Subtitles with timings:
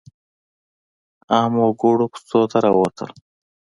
[1.33, 3.09] عامو وګړو کوڅو ته راووتل.